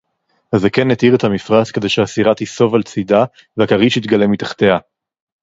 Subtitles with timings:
[0.53, 3.23] הַזָּקֵן הִתִּיר אֶת הַמִּפְרָשׂ כְּדֵי שֶׁהַסִּירָה תִּיסּוֹב עַל צֵידָה
[3.57, 4.79] וְהַכָּרִישׁ יִתְגַּלֶּה מִתַּחְתֶּיהָ